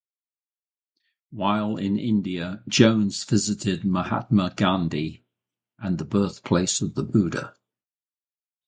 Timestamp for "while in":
1.29-1.99